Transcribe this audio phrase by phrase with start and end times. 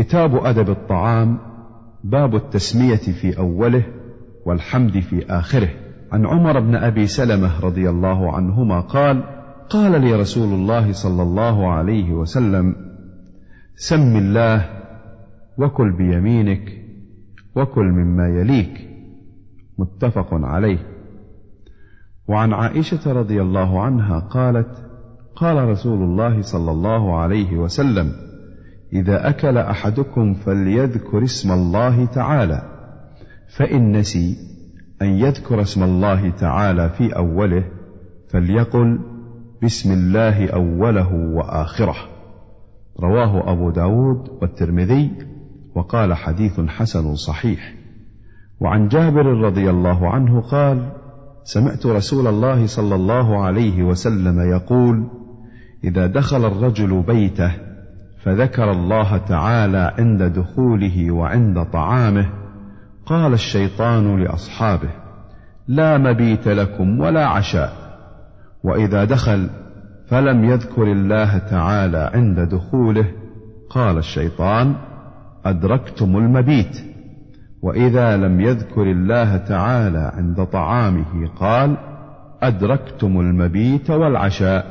[0.00, 1.38] كتاب أدب الطعام
[2.04, 3.84] باب التسمية في أوله
[4.46, 5.68] والحمد في آخره.
[6.12, 9.24] عن عمر بن أبي سلمة رضي الله عنهما قال
[9.70, 12.74] قال لي رسول الله صلى الله عليه وسلم
[13.74, 14.68] سم الله
[15.58, 16.62] وكل بيمينك
[17.56, 18.88] وكل مما يليك.
[19.78, 20.78] متفق عليه.
[22.28, 24.90] وعن عائشة رضي الله عنها قالت
[25.36, 28.29] قال رسول الله صلى الله عليه وسلم
[28.92, 32.62] إذا أكل أحدكم فليذكر اسم الله تعالى.
[33.56, 34.36] فإن نسي
[35.02, 37.64] أن يذكر اسم الله تعالى في أوله
[38.28, 38.98] فليقل
[39.62, 41.96] بسم الله أوله وآخره.
[43.00, 45.10] رواه أبو داود والترمذي
[45.74, 47.74] وقال حديث حسن صحيح.
[48.60, 50.92] وعن جابر رضي الله عنه قال
[51.44, 55.06] سمعت رسول الله صلى الله عليه وسلم يقول
[55.84, 57.69] إذا دخل الرجل بيته
[58.24, 62.26] فذكر الله تعالى عند دخوله وعند طعامه
[63.06, 64.90] قال الشيطان لأصحابه
[65.68, 67.72] لا مبيت لكم ولا عشاء
[68.64, 69.50] وإذا دخل
[70.08, 73.04] فلم يذكر الله تعالى عند دخوله
[73.70, 74.74] قال الشيطان
[75.44, 76.84] أدركتم المبيت
[77.62, 81.76] وإذا لم يذكر الله تعالى عند طعامه قال
[82.42, 84.66] أدركتم المبيت والعشاء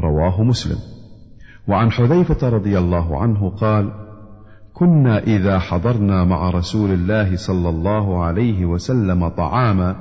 [0.00, 0.93] رواه مسلم.
[1.68, 3.92] وعن حذيفة رضي الله عنه قال
[4.74, 9.96] كنا إذا حضرنا مع رسول الله صلى الله عليه وسلم طعاما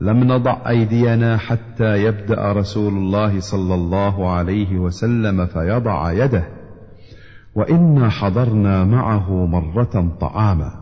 [0.00, 6.44] لم نضع أيدينا حتى يبدأ رسول الله صلى الله عليه وسلم فيضع يده
[7.54, 10.72] وإنا حضرنا معه مرة طعاما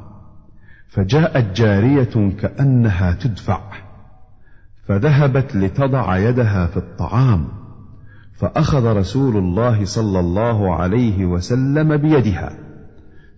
[0.88, 3.60] فجاءت جارية كأنها تدفع
[4.86, 7.59] فذهبت لتضع يدها في الطعام
[8.40, 12.52] فأخذ رسول الله صلى الله عليه وسلم بيدها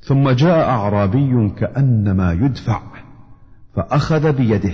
[0.01, 2.83] ثم جاء أعرابي كأنما يدفع
[3.75, 4.73] فأخذ بيده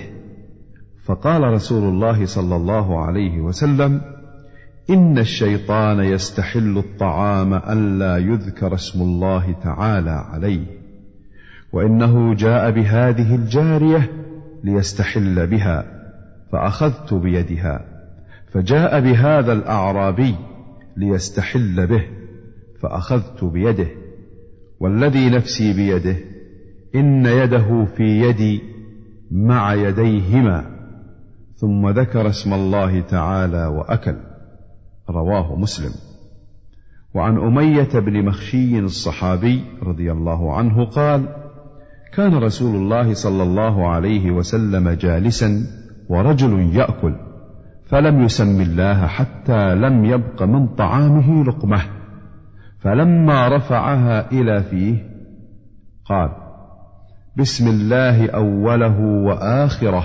[1.04, 4.00] فقال رسول الله صلى الله عليه وسلم
[4.91, 10.66] إن الشيطان يستحل الطعام الا يذكر اسم الله تعالى عليه
[11.72, 14.10] وإنه جاء بهذه الجارية
[14.64, 15.84] ليستحل بها
[16.53, 17.97] فأخذت بيدها.
[18.53, 20.34] فجاء بهذا الأعرابي
[20.97, 22.04] ليستحل به
[22.82, 23.88] فأخذت بيده
[24.81, 26.16] والذي نفسي بيده
[26.94, 28.62] إن يده في يدي
[29.31, 30.78] مع يديهما
[31.56, 34.16] ثم ذكر اسم الله تعالى وأكل
[35.10, 35.91] رواه مسلم.
[37.15, 41.28] وعن أمية بن مخشي الصحابي رضي الله عنه قال
[42.15, 45.66] كان رسول الله صلى الله عليه وسلم جالسا
[46.09, 47.15] ورجل يأكل
[47.88, 51.81] فلم يسم الله حتى لم يبق من طعامه لقمة.
[52.78, 55.09] فلما رفعها إلى فيه
[56.04, 56.31] قال
[57.37, 60.04] بسم الله أوله وآخره.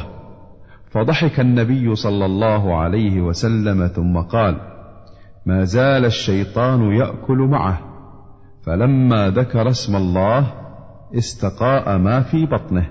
[0.91, 4.57] فضحك النبي صلى الله عليه وسلم ثم قال
[5.45, 7.79] ما زال الشيطان يأكل معه.
[8.65, 10.53] فلما ذكر اسم الله
[11.17, 12.89] استقاء ما في بطنه.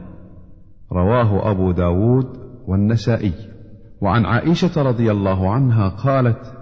[0.93, 2.27] رواه أبو داود
[2.67, 3.52] والنسائي.
[4.03, 6.53] وعن عائشة رضي الله عنها قالت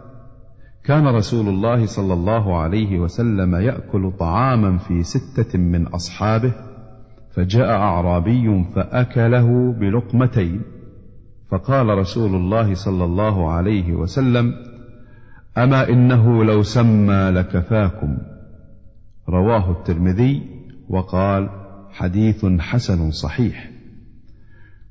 [0.84, 6.52] كان رسول الله صلى الله عليه وسلم يأكل طعاما في ستة من أصحابه
[7.34, 10.62] فجاء أعرابي فأكله بلقمتين
[11.50, 14.54] فقال رسول الله صلى الله عليه وسلم
[15.58, 18.18] أما إنه لو سمى لكفاكم.
[19.28, 20.42] رواه الترمذي
[20.88, 21.48] وقال
[21.90, 23.79] حديث حسن صحيح.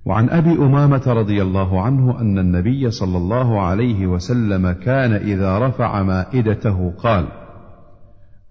[0.10, 6.04] وعن أبي أمامة رضي الله عنه أن النبي صلى الله عليه وسلم كان إذا رفع
[6.04, 7.28] مائدته قال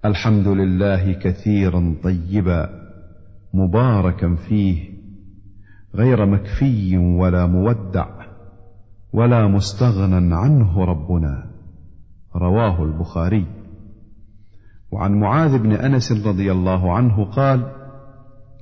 [0.05, 2.69] الحمد لله كثيرا طيبا
[3.55, 4.91] مباركا فيه
[5.95, 8.07] غير مكفي ولا مودع
[9.13, 11.51] ولا مستغنى عنه ربنا
[12.37, 13.47] رواه البخاري.
[14.93, 17.73] وعن معاذ بن أنس رضي الله عنه قال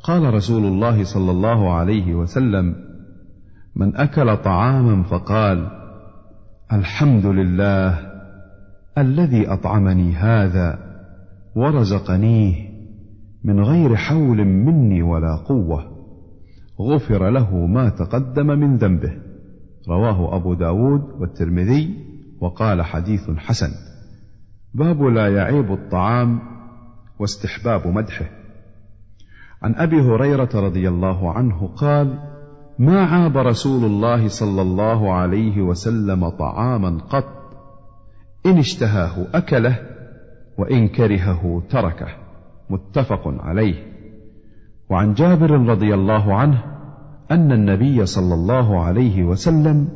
[0.02, 2.85] قال رسول الله صلى الله عليه وسلم
[3.76, 5.70] من أكل طعاما فقال
[6.72, 7.98] الحمد لله
[8.98, 10.78] الذي أطعمني هذا
[11.56, 12.54] ورزقنيه
[13.44, 15.96] من غير حول مني ولا قوة
[16.80, 19.12] غفر له ما تقدم من ذنبه.
[19.88, 21.94] رواه أبو داود والترمذي
[22.40, 23.70] وقال حديث حسن.
[24.74, 26.40] باب لا يعيب الطعام
[27.18, 28.26] واستحباب مدحه.
[29.62, 32.35] عن أبي هريرة رضي الله عنه قال
[32.78, 37.24] ما عاب رسول الله صلى الله عليه وسلم طعاما قط
[38.46, 39.78] إن اشتهاه أكله
[40.58, 42.08] وإن كرهه تركه.
[42.70, 43.74] متفق عليه.
[44.90, 46.62] وعن جابر رضي الله عنه
[47.30, 49.88] أن النبي صلى الله عليه وسلم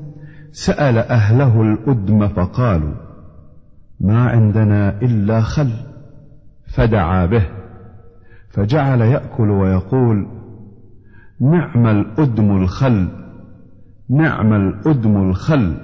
[0.52, 2.94] سأل أهله الأدم فقالوا
[4.00, 5.70] ما عندنا إلا خل.
[6.66, 7.46] فدعا به
[8.50, 10.39] فجعل يأكل ويقول
[11.40, 13.08] نعم الأدم الخل.
[14.10, 15.76] نعم الأدم الخل.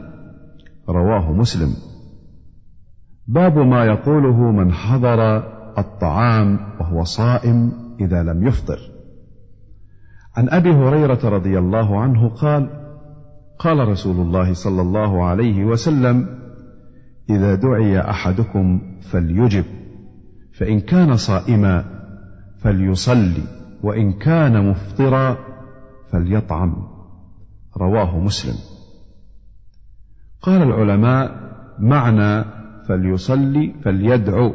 [0.89, 1.69] رواه مسلم.
[3.29, 5.37] باب ما يقوله من حضر
[5.79, 8.79] الطعام وهو صائم إذا لم يفطر.
[10.37, 12.69] عن أبي هريرة رضي الله عنه قال
[13.59, 16.29] قال رسول الله صلى الله عليه وسلم
[17.31, 18.81] إذا دعي أحدكم
[19.11, 19.65] فليجب
[20.59, 21.85] فإن كان صائما
[22.59, 23.43] فليصلي
[23.83, 25.37] وإن كان مفطرا
[26.13, 26.77] فليطعم.
[27.77, 28.55] رواه مسلم.
[30.43, 31.31] قال العلماء
[31.79, 32.45] معنى
[32.89, 34.53] فليصلي فليدعو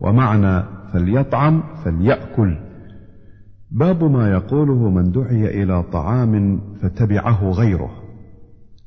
[0.00, 2.58] ومعنى فليطعم فليأكل.
[3.70, 7.90] باب ما يقوله من دعي إلى طعام فتبعه غيره.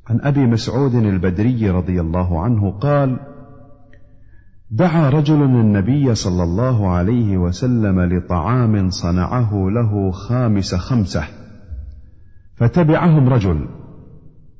[0.07, 3.19] عن أبي مسعود البدري رضي الله عنه قال
[4.71, 11.44] دعا رجل النبي صلى الله عليه وسلم لطعام صنعه له خامس خمسة.
[12.55, 13.67] فتبعهم رجل.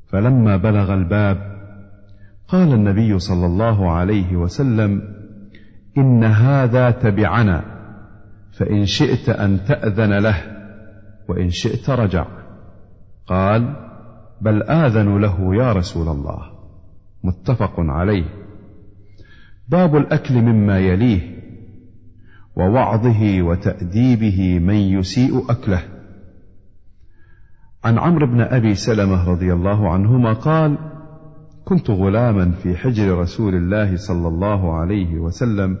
[0.06, 1.56] فلما بلغ الباب
[2.48, 5.02] قال النبي صلى الله عليه وسلم
[5.98, 7.64] ان هذا تبعنا
[8.52, 10.36] فان شئت ان تاذن له
[11.28, 12.26] وان شئت رجع.
[13.26, 13.76] قال
[14.40, 16.42] بل اذن له يا رسول الله.
[17.24, 18.24] متفق عليه.
[19.68, 21.36] باب الاكل مما يليه
[22.56, 25.95] ووعظه وتاديبه من يسيء اكله.
[27.86, 30.78] عن عمرو بن أبي سلمة رضي الله عنهما قال
[31.64, 35.78] كنت غلاما في حجر رسول الله صلى الله عليه وسلم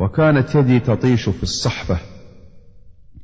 [0.00, 1.98] وكانت يدي تطيش في الصحفة.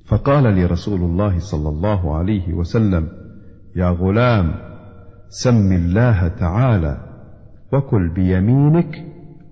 [0.07, 3.09] فقال لي رسول الله صلى الله عليه وسلم
[3.77, 4.55] يا غلام
[5.29, 6.97] سم الله تعالى
[7.73, 9.05] وكل بيمينك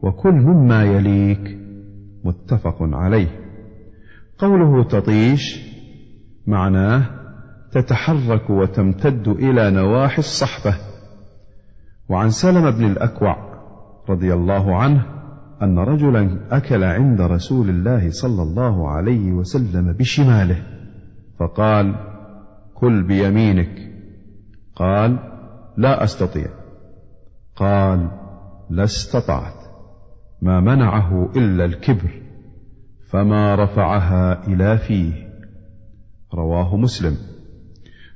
[0.03, 1.59] وكل مما يليك.
[2.25, 3.29] متفق عليه.
[4.39, 5.61] قوله تطيش
[6.47, 7.20] معناه
[7.73, 10.75] تتحرك وتمتد إلى نواحي الصحفه
[12.09, 13.37] وعن سلم بن الأكوع
[14.09, 15.07] رضي الله عنه
[15.63, 20.63] أن رجلا أكل عند رسول الله صلى الله عليه وسلم بشماله
[21.39, 21.95] فقال
[22.75, 23.91] كل بيمينك.
[24.77, 25.19] قال
[25.77, 26.49] لا أستطيع.
[27.57, 28.11] قال
[28.71, 29.55] لا استطعت
[30.43, 32.11] ما منعه إلا الكبر
[33.11, 35.13] فما رفعها إلى فيه.
[36.35, 37.17] رواه مسلم.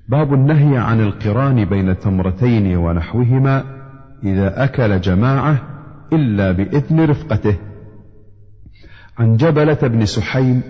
[0.09, 3.65] باب النهي عن القران بين تمرتين ونحوهما
[4.25, 5.59] اذا اكل جماعة
[6.13, 7.57] الا باذن رفقته.
[9.19, 10.63] عن جبله بن سحيم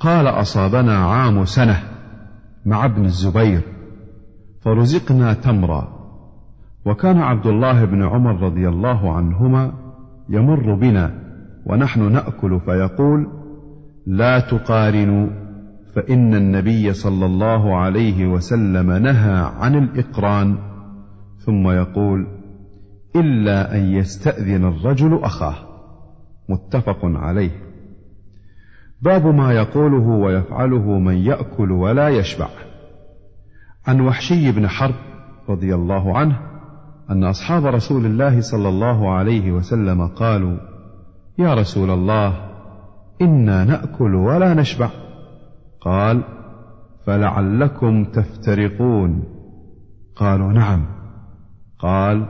[0.00, 1.82] قال اصابنا عام سنه
[2.66, 3.60] مع ابن الزبير
[4.60, 5.88] فرزقنا تمرا
[6.86, 9.72] وكان عبد الله بن عمر رضي الله عنهما
[10.28, 11.14] يمر بنا
[11.66, 13.26] ونحن ناكل فيقول
[14.06, 15.43] لا تقارنوا
[15.94, 20.58] فإن النبي صلى الله عليه وسلم نهى عن الإقران
[21.38, 22.26] ثم يقول
[23.16, 25.54] إلا أن يستأذن الرجل أخاه.
[26.48, 27.50] متفق عليه.
[29.02, 32.48] باب ما يقوله ويفعله من يأكل ولا يشبع.
[33.86, 34.94] عن وحشي بن حرب
[35.48, 36.40] رضي الله عنه
[37.10, 40.56] أن أصحاب رسول الله صلى الله عليه وسلم قالوا
[41.38, 42.50] يا رسول الله
[43.22, 45.03] إنا نأكل ولا نشبع.
[45.84, 46.24] قال
[47.06, 49.24] فلعلكم تفترقون.
[50.16, 50.86] قالوا نعم.
[51.78, 52.26] قال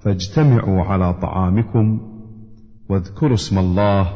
[0.00, 2.00] فاجتمعوا على طعامكم
[2.88, 4.08] واذكروا اسم الله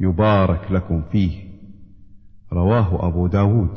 [0.00, 1.44] يبارك لكم فيه.
[2.52, 3.70] رواه أبو داود.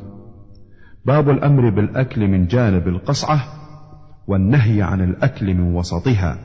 [1.06, 3.40] باب الأمر بالأكل من جانب القصعة
[4.28, 6.38] والنهي عن الأكل من وسطها.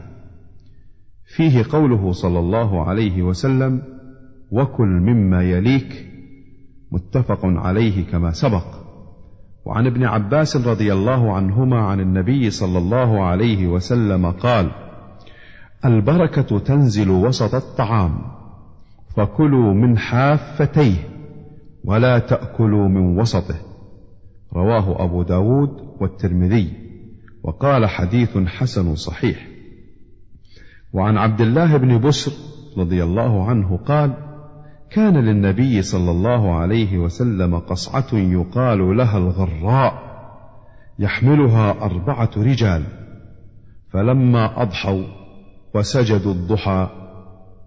[1.36, 3.82] فيه قوله صلى الله عليه وسلم
[4.50, 6.11] وكل مما يليك
[6.92, 8.64] متفق عليه كما سبق.
[9.64, 14.70] وعن ابن عباس رضي الله عنهما عن النبي صلى الله عليه وسلم قال
[15.84, 18.18] البركة تنزل وسط الطعام
[19.16, 21.08] فكلوا من حافتيه
[21.84, 23.56] ولا تأكلوا من وسطه.
[24.52, 25.70] رواه أبو داود
[26.00, 26.72] والترمذي
[27.42, 29.48] وقال حديث حسن صحيح.
[30.92, 32.32] وعن عبد الله بن بسر
[32.78, 34.31] رضي الله عنه قال
[34.92, 40.02] كان للنبي صلى الله عليه وسلم قصعة يقال لها الغراء
[40.98, 42.82] يحملها أربعة رجال.
[43.92, 45.04] فلما أضحوا
[45.74, 46.88] وسجدوا الضحى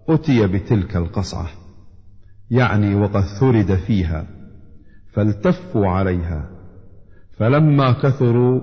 [0.08, 1.46] أتي بتلك القصعة
[2.50, 4.26] يعني وقد ثرد فيها
[5.12, 6.50] فالتفوا عليها.
[7.38, 8.60] فلما كثروا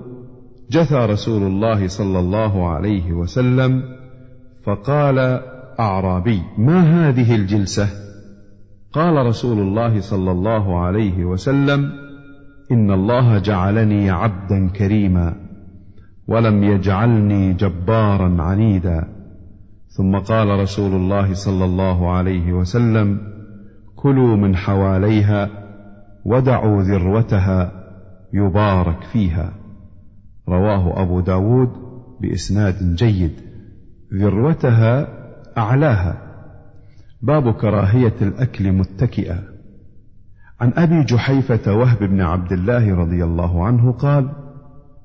[0.70, 3.82] جثى رسول الله صلى الله عليه وسلم
[4.64, 5.18] فقال
[5.80, 7.88] أعرابي ما هذه الجلسة؟
[8.94, 11.92] قال رسول الله صلى الله عليه وسلم
[12.72, 15.34] إن الله جعلني عبدا كريما
[16.28, 19.08] ولم يجعلني جبارا عنيدا.
[19.88, 23.18] ثم قال رسول الله صلى الله عليه وسلم
[23.96, 25.50] كلوا من حواليها
[26.24, 27.72] ودعوا ذروتها
[28.32, 29.52] يبارك فيها.
[30.48, 31.70] رواه أبو داود
[32.20, 33.32] بإسناد جيد.
[34.14, 35.08] ذروتها
[35.58, 36.23] أعلاها.
[37.26, 39.42] باب كراهية الأكل متكئا.
[40.60, 44.32] عن أبي جحيفة وهب بن عبد الله رضي الله عنه قال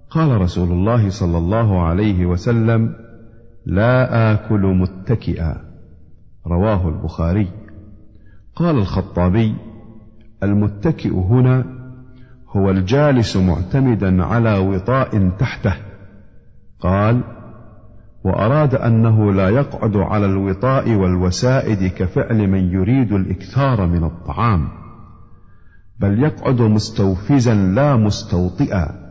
[0.10, 2.96] قال رسول الله صلى الله عليه وسلم
[3.66, 5.62] لا آكل متكئا.
[6.48, 7.48] رواه البخاري.
[8.56, 9.56] قال الخطابي
[10.44, 11.66] المتكئ هنا
[12.50, 15.76] هو الجالس معتمدا على وطاء تحته.
[16.80, 17.39] قال
[18.30, 24.68] وأراد أنه لا يقعد على الوطاء والوسائد كفعل من يريد الإكثار من الطعام
[26.00, 29.10] بل يقعد مستوفزا لا مستوطئا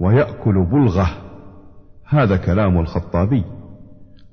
[0.00, 1.08] ويأكل بلغه.
[2.08, 3.44] هذا كلام الخطابي.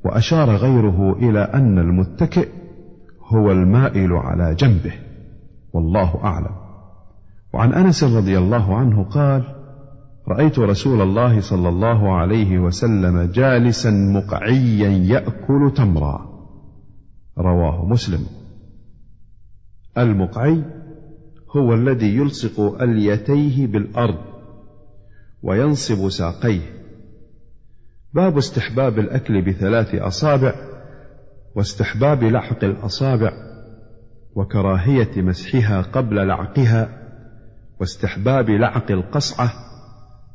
[0.06, 2.50] وأشار غيره إلى أن المتكئ
[3.28, 4.94] هو المائل على جنبه
[5.74, 6.56] والله أعلم.
[7.54, 9.61] وعن أنس رضي الله عنه قال
[10.32, 16.32] رأيت رسول الله صلى الله عليه وسلم جالسا مقعيا يأكل تمرا.
[17.38, 18.26] رواه مسلم.
[19.98, 20.64] المقعي
[21.56, 24.18] هو الذي يلصق أليتيه بالأرض
[25.44, 26.62] وينصب ساقيه.
[28.14, 30.54] باب استحباب الأكل بثلاث أصابع
[31.56, 33.32] واستحباب لحق الأصابع
[34.36, 36.90] وكراهية مسحها قبل لعقها
[37.80, 39.71] واستحباب لعق القصعة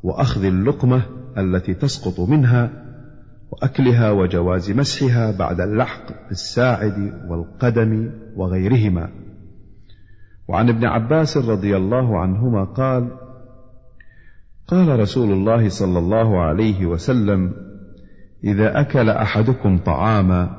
[0.06, 1.02] وأخذ اللقمة
[1.38, 2.70] التي تسقط منها
[3.50, 9.08] وأكلها وجواز مسحها بعد اللحق بالساعد والقدم وغيرهما.
[10.48, 13.10] وعن ابن عباس رضي الله عنهما قال
[14.68, 17.52] قال رسول الله صلى الله عليه وسلم
[18.44, 20.50] إذا أكل أحدكم طعاما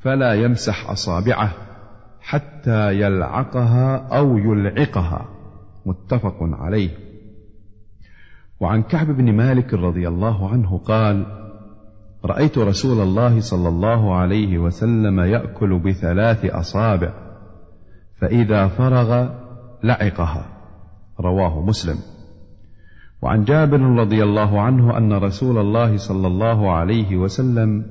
[0.00, 1.52] فلا يمسح أصابعه
[2.20, 5.28] حتى يلعقها أو يلعقها.
[5.86, 7.03] متفق عليه.
[8.64, 11.26] وعن كعب بن مالك رضي الله عنه قال
[12.24, 17.12] رأيت رسول الله صلى الله عليه وسلم يأكل بثلاث أصابع
[18.20, 19.28] فإذا فرغ
[19.82, 20.46] لعقها.
[21.20, 21.96] رواه مسلم.
[23.22, 27.84] وعن جابر رضي الله عنه أن رسول الله صلى الله عليه وسلم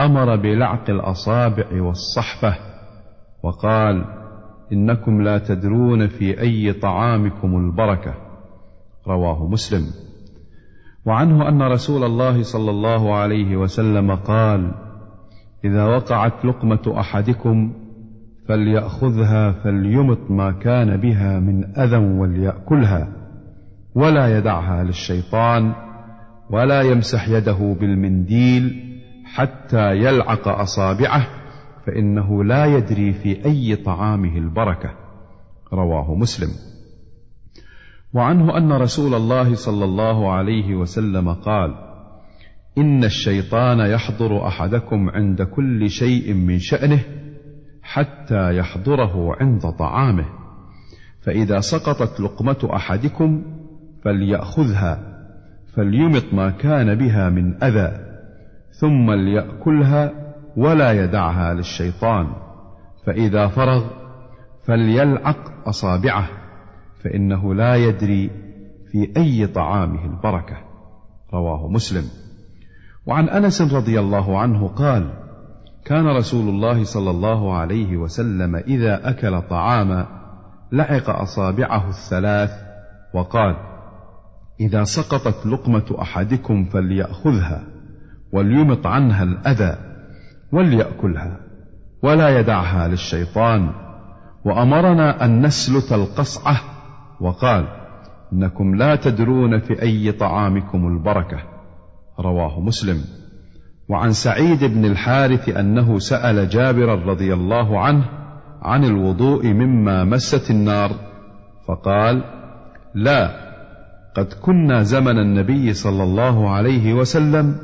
[0.00, 2.56] أمر بلعق الأصابع والصحفة
[3.42, 4.04] وقال
[4.72, 8.23] إنكم لا تدرون في أي طعامكم البركة.
[9.08, 9.86] رواه مسلم.
[11.06, 14.74] وعنه أن رسول الله صلى الله عليه وسلم قال
[15.64, 17.72] إذا وقعت لقمة أحدكم
[18.48, 23.08] فليأخذها فليمط ما كان بها من أذى وليأكلها
[23.94, 25.74] ولا يدعها للشيطان
[26.50, 28.94] ولا يمسح يده بالمنديل
[29.24, 31.26] حتى يلعق أصابعه
[31.86, 34.90] فإنه لا يدري في أي طعامه البركة.
[35.72, 36.48] رواه مسلم.
[38.14, 41.74] وعنه أن رسول الله صلى الله عليه وسلم قال
[42.78, 47.00] إن الشيطان يحضر أحدكم عند كل شيء من شأنه
[47.82, 50.26] حتى يحضره عند طعامه
[51.22, 53.42] فإذا سقطت لقمة أحدكم
[54.04, 55.14] فليأخذها
[55.76, 58.14] فليمط ما كان بها من أذى
[58.70, 60.12] ثم ليأكلها
[60.56, 62.26] ولا يدعها للشيطان
[63.06, 63.84] فإذا فرغ
[64.66, 66.43] فليلعق أصابعه.
[67.04, 68.30] فإنه لا يدري
[68.92, 70.56] في أي طعامه البركة.
[71.34, 72.04] رواه مسلم.
[73.06, 75.10] وعن أنس رضي الله عنه قال
[75.84, 80.06] كان رسول الله صلى الله عليه وسلم إذا أكل طعاما
[80.72, 82.50] لعق أصابعه الثلاث
[83.14, 83.56] وقال
[84.60, 87.64] إذا سقطت لقمة أحدكم فليأخذها
[88.32, 89.76] وليمط عنها الأذى
[90.52, 91.40] وليأكلها
[92.02, 93.72] ولا يدعها للشيطان.
[94.44, 96.73] وأمرنا أن نسلت القصعة
[97.20, 97.66] وقال
[98.32, 101.38] إنكم لا تدرون في أي طعامكم البركة.
[102.20, 102.96] رواه مسلم.
[103.88, 108.04] وعن سعيد بن الحارث أنه سأل جابرا رضي الله عنه
[108.62, 110.90] عن الوضوء مما مست النار.
[111.68, 112.24] فقال
[112.94, 113.30] لا
[114.16, 117.56] قد كنا زمن النبي صلى الله عليه وسلم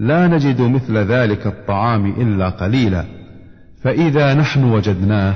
[0.00, 3.04] لا نجد مثل ذلك الطعام إلا قليلا.
[3.82, 5.34] فإذا نحن وجدناه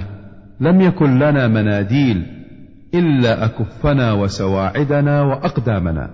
[0.61, 2.36] لم يكن لنا مناديل
[2.99, 6.11] إلا أكفنا وسواعدنا وأقدامنا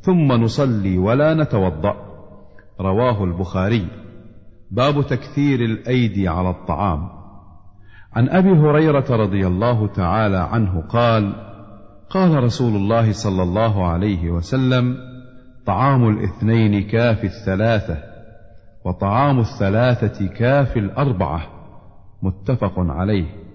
[0.00, 1.96] ثم نصلي ولا نتوضأ.
[2.80, 3.86] رواه البخاري.
[4.70, 7.08] باب تكثير الأيدي على الطعام.
[8.12, 11.32] عن أبي هريرة رضي الله تعالى عنه قال
[12.10, 14.96] قال رسول الله صلى الله عليه وسلم
[15.66, 17.98] طعام الاثنين كافي الثلاثة
[18.84, 21.42] وطعام الثلاثة كافي الأربعة.
[22.22, 23.47] متفق عليه.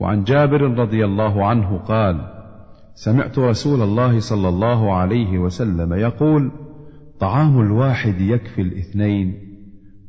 [0.00, 2.40] وعن جابر رضي الله عنه قال
[2.94, 6.50] سمعت رسول الله صلى الله عليه وسلم يقول
[7.20, 9.50] طعام الواحد يكفي الاثنين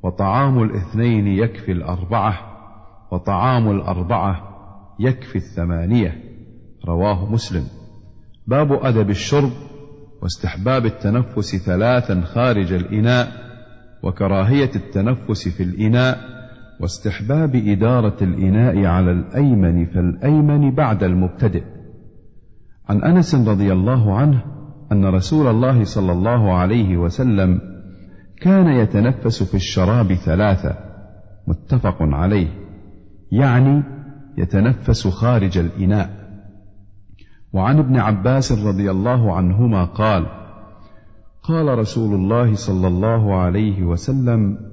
[0.03, 2.51] وطعام الاثنين يكفي الأربعة
[3.11, 4.51] وطعام الأربعة
[4.99, 6.23] يكفي الثمانية.
[6.85, 7.63] رواه مسلم.
[8.47, 9.51] باب أدب الشرب
[10.21, 13.31] واستحباب التنفس ثلاثا خارج الإناء
[14.03, 16.30] وكراهية التنفس في الإناء
[16.81, 21.63] واستحباب إدارة الإناء على الأيمن فالأيمن بعد المبتدئ.
[22.89, 24.43] عن أنس رضي الله عنه
[24.91, 27.61] أن رسول الله صلى الله عليه وسلم
[28.41, 30.75] كان يتنفس في الشراب ثلاثة
[31.47, 32.47] متفق عليه
[33.31, 33.83] يعني
[34.37, 36.09] يتنفس خارج الإناء.
[37.53, 40.25] وعن ابن عباس رضي الله عنهما قال:
[41.43, 44.70] قال رسول الله صلى الله عليه وسلم: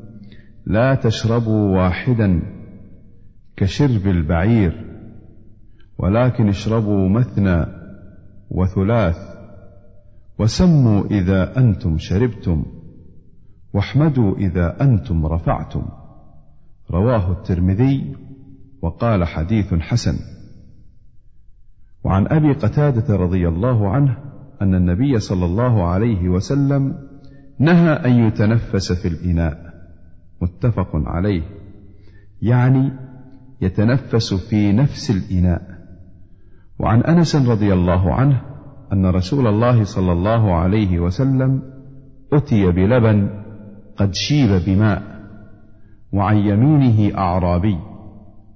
[0.69, 2.43] لا تشربوا واحدا
[3.57, 4.85] كشرب البعير
[5.99, 7.67] ولكن اشربوا مثنى
[8.51, 9.17] وثلاث
[10.39, 12.65] وسموا إذا أنتم شربتم
[13.73, 15.83] واحمدوا إذا أنتم رفعتم.
[16.91, 18.17] رواه الترمذي
[18.83, 20.15] وقال حديث حسن.
[22.05, 24.17] وعن أبي قتادة رضي الله عنه
[24.63, 27.09] أن النبي صلى الله عليه وسلم
[27.59, 29.68] نهى أن يتنفس في الإناء.
[30.43, 31.43] متفق عليه.
[32.43, 32.93] يعني
[33.61, 35.79] يتنفس في نفس الإناء.
[36.79, 38.43] وعن أنس رضي الله عنه
[38.93, 41.63] أن رسول الله صلى الله عليه وسلم
[42.33, 43.31] أتي بلبن
[43.97, 45.03] قد شيب بماء
[46.13, 47.79] وعن يمينه أعرابي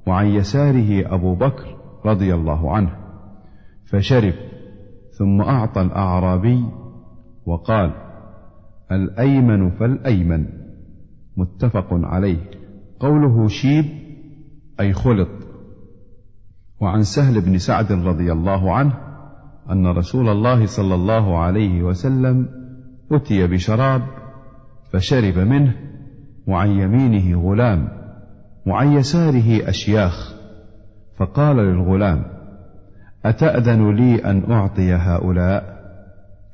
[0.06, 1.76] وعن يساره أبو بكر
[2.06, 2.96] رضي الله عنه
[3.90, 4.34] فشرب
[5.18, 6.64] ثم أعطى الأعرابي
[7.46, 7.92] وقال
[8.92, 10.61] الأيمن فالأيمن.
[11.36, 12.50] متفق عليه.
[13.00, 13.84] قوله شيب
[14.80, 15.28] أي خلط.
[16.80, 18.98] وعن سهل بن سعد رضي الله عنه
[19.70, 22.48] أن رسول الله صلى الله عليه وسلم
[23.12, 24.02] أتي بشراب
[24.92, 25.74] فشرب منه
[26.46, 27.88] وعن يمينه غلام
[28.66, 30.34] وعن يساره أشياخ.
[31.16, 32.24] فقال للغلام
[33.24, 35.82] أتأذن لي أن أعطي هؤلاء؟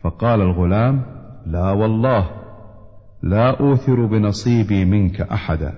[0.04, 1.02] فقال الغلام
[1.46, 2.37] لا والله.
[3.22, 5.74] لا أوثر بنصيبي منك أحدا.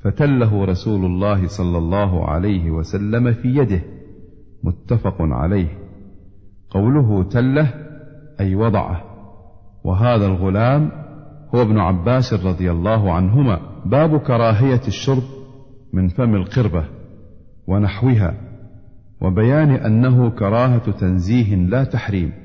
[0.00, 3.80] فتله رسول الله صلى الله عليه وسلم في يده
[4.64, 5.68] متفق عليه.
[6.70, 7.74] قوله تله
[8.40, 9.04] أي وضعه.
[9.84, 10.90] وهذا الغلام
[11.54, 13.60] هو ابن عباس رضي الله عنهما.
[13.86, 15.22] باب كراهية الشرب
[15.92, 16.84] من فم القربة
[17.66, 18.34] ونحوها
[19.20, 22.43] وبيان أنه كراهة تنزيه لا تحريم.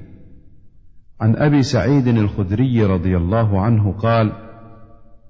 [1.22, 4.32] عن أبي سعيد الخدري رضي الله عنه قال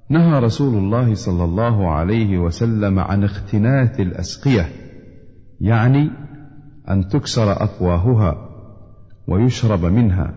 [0.10, 4.70] نهى رسول الله صلى الله عليه وسلم عن اختناث الأسقية
[5.62, 6.12] يعني
[6.90, 8.50] أن تكسر أفواهها
[9.28, 10.34] ويشرب منها.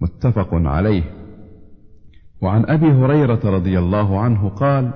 [0.00, 1.02] متفق عليه.
[2.42, 4.92] وعن أبي هريرة رضي الله عنه قال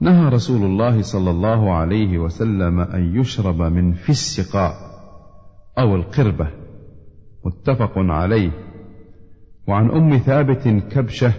[0.00, 4.72] نهى رسول الله صلى الله عليه وسلم أن يشرب من في السقاء
[5.78, 6.57] أو القربة.
[7.48, 8.50] متفق عليه.
[9.68, 11.32] وعن أم ثابت كبشة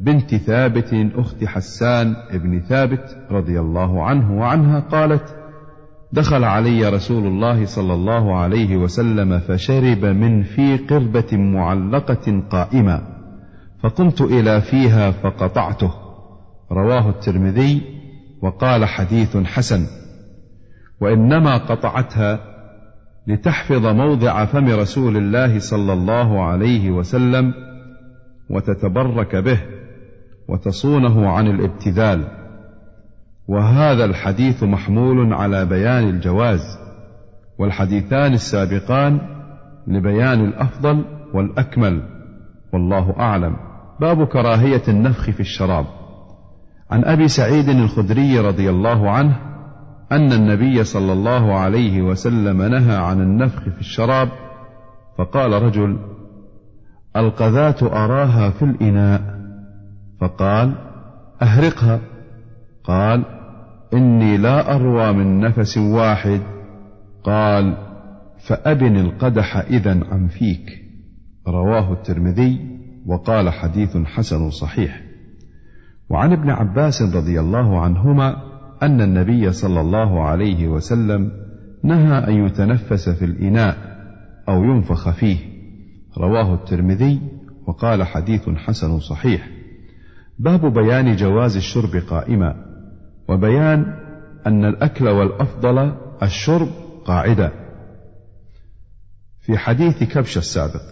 [0.00, 5.36] بنت ثابت أخت حسان ابن ثابت رضي الله عنه وعنها قالت
[6.12, 13.02] دخل علي رسول الله صلى الله عليه وسلم فشرب من في قربة معلقة قائمة
[13.82, 15.92] فقمت إلى فيها فقطعته.
[16.72, 17.82] رواه الترمذي
[18.42, 19.86] وقال حديث حسن.
[21.00, 22.51] وإنما قطعتها
[23.26, 27.54] لتحفظ موضع فم رسول الله صلى الله عليه وسلم
[28.50, 29.60] وتتبرك به
[30.48, 32.24] وتصونه عن الابتذال.
[33.48, 36.78] وهذا الحديث محمول على بيان الجواز
[37.58, 39.20] والحديثان السابقان
[39.86, 41.04] لبيان الأفضل
[41.34, 42.02] والأكمل
[42.72, 43.56] والله أعلم.
[44.00, 45.86] باب كراهية النفخ في الشراب.
[46.90, 49.51] عن أبي سعيد الخدري رضي الله عنه
[50.12, 54.28] أن النبي صلى الله عليه وسلم نهى عن النفخ في الشراب
[55.18, 55.98] فقال رجل
[57.16, 59.20] القذاة أراها في الإناء.
[60.20, 60.74] فقال
[61.42, 62.00] أهرقها.
[62.84, 63.24] قال
[63.94, 66.40] إني لا أروى من نفس واحد.
[67.24, 67.76] قال
[68.46, 70.70] فأبن القدح إذا عن فيك.
[71.48, 72.60] رواه الترمذي
[73.06, 75.02] وقال حديث حسن صحيح.
[76.10, 78.51] وعن ابن عباس رضي الله عنهما
[78.82, 81.30] أن النبي صلى الله عليه وسلم
[81.84, 83.76] نهى أن يتنفس في الإناء
[84.48, 85.36] أو ينفخ فيه.
[86.18, 87.20] رواه الترمذي
[87.66, 89.48] وقال حديث حسن صحيح.
[90.38, 92.54] باب بيان جواز الشرب قائما
[93.28, 93.98] وبيان
[94.46, 95.92] أن الأكل والأفضل
[96.22, 96.68] الشرب
[97.04, 97.52] قاعدة.
[99.40, 100.82] في حديث كبش السابق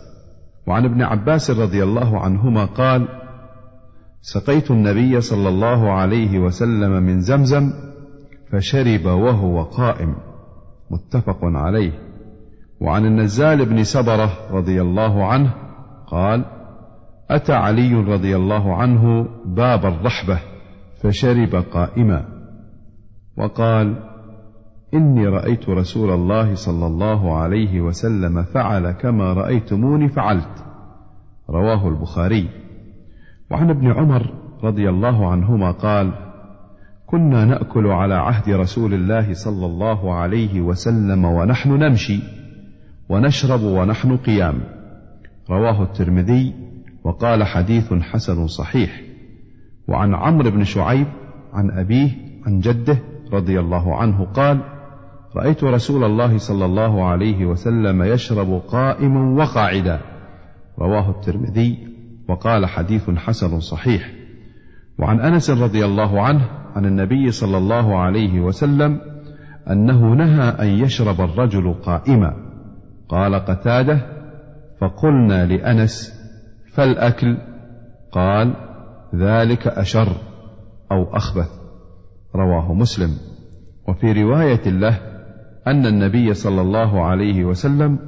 [0.66, 3.19] وعن ابن عباس رضي الله عنهما قال
[4.22, 7.72] سقيت النبي صلى الله عليه وسلم من زمزم
[8.52, 10.14] فشرب وهو قائم
[10.90, 11.92] متفق عليه.
[12.80, 15.54] وعن النزال بن سبره رضي الله عنه
[16.06, 16.44] قال
[17.30, 20.38] أتى علي رضي الله عنه باب الرحبة
[21.02, 22.24] فشرب قائما.
[23.36, 23.94] وقال
[24.94, 30.64] إني رأيت رسول الله صلى الله عليه وسلم فعل كما رأيتموني فعلت.
[31.50, 32.69] رواه البخاري.
[33.50, 34.32] وعن ابن عمر
[34.64, 36.12] رضي الله عنهما قال
[37.06, 42.20] كنا نأكل على عهد رسول الله صلى الله عليه وسلم ونحن نمشي
[43.08, 44.60] ونشرب ونحن قيام.
[45.50, 46.54] رواه الترمذي
[47.04, 49.00] وقال حديث حسن صحيح.
[49.88, 51.06] وعن عمرو بن شعيب
[51.52, 52.10] عن أبيه
[52.46, 52.98] عن جده
[53.32, 54.60] رضي الله عنه قال
[55.36, 60.00] رأيت رسول الله صلى الله عليه وسلم يشرب قائما وقاعدا.
[60.78, 61.89] رواه الترمذي
[62.30, 64.10] وقال حديث حسن صحيح.
[64.98, 69.00] وعن أنس رضي الله عنه عن النبي صلى الله عليه وسلم
[69.70, 72.32] أنه نهى أن يشرب الرجل قائما.
[73.08, 74.00] قال قتادة
[74.80, 76.20] فقلنا لأنس
[76.74, 77.36] فالأكل؟
[78.12, 78.54] قال
[79.14, 80.08] ذلك أشر
[80.92, 81.50] أو أخبث.
[82.34, 83.10] رواه مسلم.
[83.88, 84.98] وفي رواية له
[85.66, 87.98] أن النبي صلى الله عليه وسلم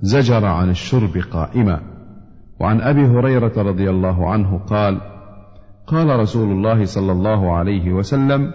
[0.00, 1.80] زجر عن الشرب قائما.
[2.60, 5.00] وعن أبي هريرة رضي الله عنه قال
[5.86, 8.52] قال رسول الله صلى الله عليه وسلم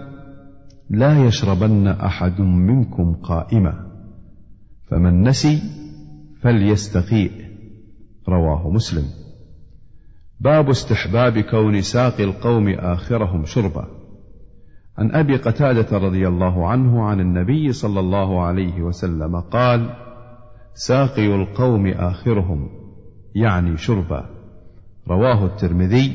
[0.89, 3.74] لا يشربن أحد منكم قائما
[4.89, 5.62] فمن نسي
[6.42, 7.32] فليستقيء
[8.30, 9.04] رواه مسلم.
[10.39, 13.88] باب استحباب كون ساقي القوم آخرهم شربا
[14.98, 19.89] عن أبي قتادة رضي الله عنه عن النبي صلى الله عليه وسلم قال
[20.74, 22.83] ساقي القوم آخرهم.
[23.36, 24.30] يعني شربا
[25.08, 26.13] رواه الترمذي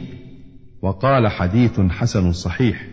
[0.82, 2.86] وقال حديث حسن صحيح.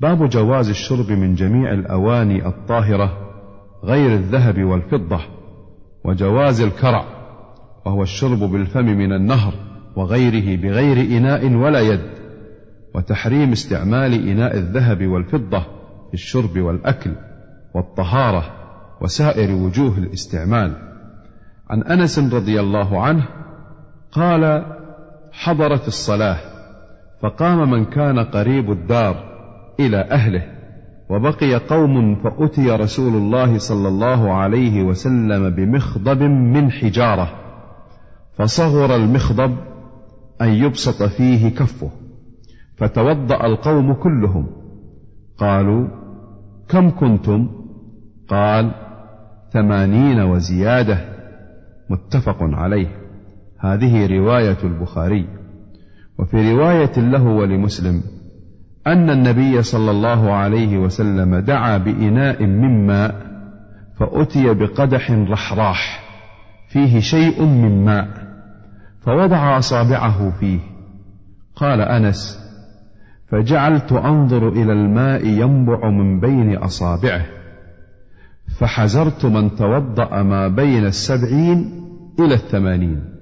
[0.00, 3.26] باب جواز الشرب من جميع الأواني الطاهرة
[3.84, 5.20] غير الذهب والفضة
[6.04, 7.04] وجواز الكرع
[7.86, 9.54] وهو الشرب بالفم من النهر
[9.96, 12.10] وغيره بغير إناء ولا يد
[12.94, 15.60] وتحريم استعمال إناء الذهب والفضة
[16.08, 17.10] في الشرب والأكل
[17.74, 18.44] والطهارة
[19.00, 20.95] وسائر وجوه الاستعمال.
[21.70, 23.28] عن أنس رضي الله عنه
[24.12, 24.64] قال
[25.32, 26.36] حضرت الصلاة
[27.22, 29.16] فقام من كان قريب الدار
[29.80, 30.42] إلى أهله
[31.10, 37.28] وبقي قوم فأتي رسول الله صلى الله عليه وسلم بمخضب من حجارة
[38.38, 39.56] فصغر المخضب
[40.40, 41.90] أن يبسط فيه كفه
[42.76, 44.46] فتوضأ القوم كلهم
[45.38, 45.88] قالوا
[46.68, 47.48] كم كنتم؟
[48.28, 48.74] قال
[49.52, 51.15] ثمانين وزيادة.
[51.90, 52.88] متفق عليه.
[53.60, 55.26] هذه رواية البخاري.
[56.18, 58.02] وفي رواية له ولمسلم
[58.86, 63.26] أن النبي صلى الله عليه وسلم دعا بإناء من ماء
[63.98, 66.02] فأتي بقدح رحراح
[66.68, 68.08] فيه شيء من ماء
[69.00, 70.58] فوضع أصابعه فيه.
[71.56, 72.46] قال أنس
[73.28, 77.26] فجعلت أنظر إلى الماء ينبع من بين أصابعه.
[78.58, 81.84] فحزرت من توضأ ما بين السبعين
[82.20, 83.16] إلى الثمانين.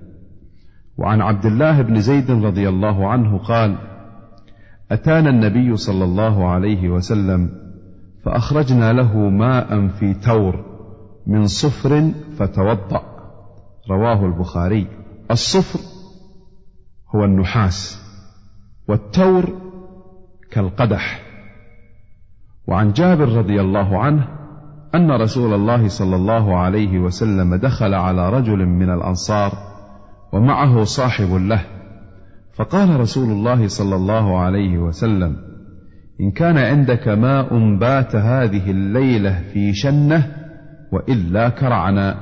[0.99, 3.77] وعن عبد الله بن زيد رضي الله عنه قال
[4.91, 7.51] أتانا النبي صلى الله عليه وسلم
[8.25, 10.65] فأخرجنا له ماء في تور
[11.27, 13.03] من صفر فتوضأ.
[13.91, 14.87] رواه البخاري.
[15.31, 15.81] الصفر
[17.15, 18.03] هو النحاس
[18.89, 19.53] والتور
[20.51, 21.23] كالقدح.
[22.67, 24.29] وعن جابر رضي الله عنه
[24.95, 29.53] أن رسول الله صلى الله عليه وسلم دخل على رجل من الأنصار
[30.33, 31.61] ومعه صاحب له.
[32.55, 35.37] فقال رسول الله صلى الله عليه وسلم
[36.21, 40.37] إن كان عندك ماء بات هذه الليلة في شنة
[40.93, 42.17] وإلا كرعنا.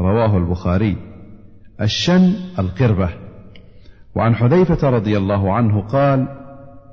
[0.00, 0.96] رواه البخاري.
[1.80, 3.10] الشن القربة.
[4.14, 6.28] وعن حذيفة رضي الله عنه قال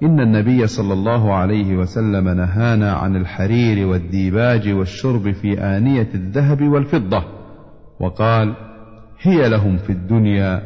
[0.04, 7.24] إن النبي صلى الله عليه وسلم نهانا عن الحرير والديباج والشرب في آنية الذهب والفضة
[8.00, 8.56] وقال
[9.22, 10.62] هي لهم في الدنيا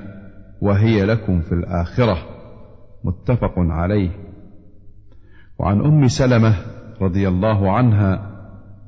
[0.61, 2.17] وهي لكم في الآخرة.
[3.03, 4.09] متفق عليه.
[5.59, 6.55] وعن أم سلمة
[7.01, 8.37] رضي الله عنها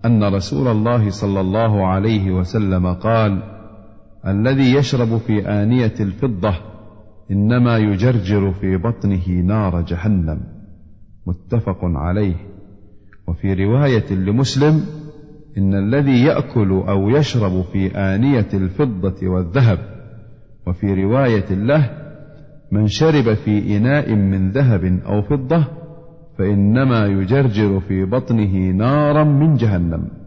[0.06, 3.44] أن رسول الله صلى الله عليه وسلم قال
[4.28, 6.69] الذي يشرب في آنية الفضة
[7.32, 10.40] إنما يجرجر في بطنه نار جهنم
[11.28, 12.36] متفق عليه.
[13.28, 14.82] وفي رواية لمسلم
[15.58, 19.80] إن الذي يأكل أو يشرب في آنية الفضة والذهب.
[20.68, 21.90] وفي رواية له
[22.72, 25.68] من شرب في إناء من ذهب أو فضة
[26.38, 30.19] فإنما يجرجر في بطنه نارا من جهنم.